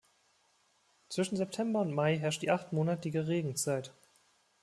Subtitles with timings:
[1.09, 3.93] Zwischen September und Mai herrscht die achtmonatige Regenzeit.